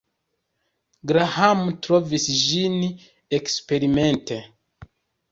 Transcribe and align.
Graham 1.11 1.59
trovis 1.87 2.25
ĝin 2.43 2.77
eksperimente. 3.39 4.39